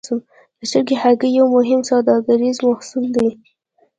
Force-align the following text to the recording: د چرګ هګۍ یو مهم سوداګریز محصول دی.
د 0.57 0.59
چرګ 0.71 0.87
هګۍ 1.01 1.29
یو 1.39 1.47
مهم 1.57 1.81
سوداګریز 1.91 2.57
محصول 2.67 3.05
دی. 3.15 3.29